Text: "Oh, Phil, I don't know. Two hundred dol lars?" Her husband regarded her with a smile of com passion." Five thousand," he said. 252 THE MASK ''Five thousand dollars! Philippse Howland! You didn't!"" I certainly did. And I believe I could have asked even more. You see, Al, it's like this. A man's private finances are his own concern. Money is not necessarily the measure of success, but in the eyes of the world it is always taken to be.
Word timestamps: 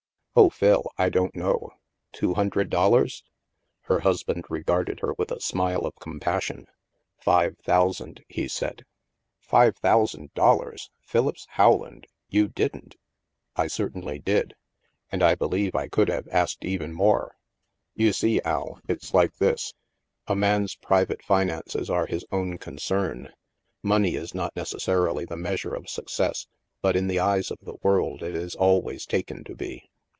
"Oh, 0.41 0.49
Phil, 0.49 0.89
I 0.97 1.09
don't 1.09 1.35
know. 1.35 1.71
Two 2.13 2.35
hundred 2.35 2.69
dol 2.69 2.91
lars?" 2.91 3.21
Her 3.81 3.99
husband 3.99 4.45
regarded 4.49 5.01
her 5.01 5.11
with 5.17 5.29
a 5.29 5.41
smile 5.41 5.81
of 5.85 5.93
com 5.99 6.21
passion." 6.21 6.67
Five 7.19 7.57
thousand," 7.57 8.23
he 8.29 8.47
said. 8.47 8.85
252 9.41 9.41
THE 9.41 9.41
MASK 9.41 9.49
''Five 9.49 9.77
thousand 9.81 10.33
dollars! 10.33 10.89
Philippse 11.01 11.47
Howland! 11.49 12.07
You 12.29 12.47
didn't!"" 12.47 12.95
I 13.57 13.67
certainly 13.67 14.19
did. 14.19 14.53
And 15.11 15.21
I 15.21 15.35
believe 15.35 15.75
I 15.75 15.89
could 15.89 16.07
have 16.07 16.29
asked 16.29 16.63
even 16.63 16.93
more. 16.93 17.35
You 17.93 18.13
see, 18.13 18.39
Al, 18.43 18.79
it's 18.87 19.13
like 19.13 19.35
this. 19.35 19.73
A 20.27 20.35
man's 20.35 20.75
private 20.75 21.21
finances 21.21 21.89
are 21.89 22.05
his 22.05 22.23
own 22.31 22.57
concern. 22.57 23.33
Money 23.83 24.15
is 24.15 24.33
not 24.33 24.55
necessarily 24.55 25.25
the 25.25 25.35
measure 25.35 25.75
of 25.75 25.89
success, 25.89 26.47
but 26.81 26.95
in 26.95 27.07
the 27.07 27.19
eyes 27.19 27.51
of 27.51 27.57
the 27.61 27.75
world 27.83 28.23
it 28.23 28.33
is 28.33 28.55
always 28.55 29.05
taken 29.05 29.43
to 29.43 29.55
be. 29.55 29.89